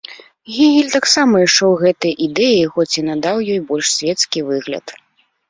Гегель 0.53 0.87
таксама 0.95 1.35
ішоў 1.43 1.71
гэтай 1.83 2.13
ідэі, 2.29 2.63
хоць 2.79 2.87
і 2.99 3.05
надаў 3.11 3.45
ёй 3.55 3.61
больш 3.69 3.87
свецкі 3.99 4.39
выгляд. 4.51 4.85